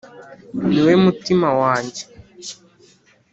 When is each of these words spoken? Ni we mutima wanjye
Ni 0.69 0.79
we 0.85 0.93
mutima 1.03 1.49
wanjye 1.61 2.03